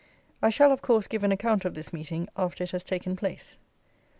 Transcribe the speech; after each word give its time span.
I 0.41 0.49
shall, 0.49 0.71
of 0.71 0.81
course, 0.81 1.05
give 1.05 1.23
an 1.23 1.31
account 1.31 1.63
of 1.63 1.75
this 1.75 1.93
meeting 1.93 2.27
after 2.35 2.63
it 2.63 2.71
has 2.71 2.83
taken 2.83 3.15
place. 3.15 3.59